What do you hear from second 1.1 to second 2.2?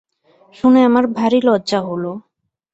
ভারি লজ্জা হল।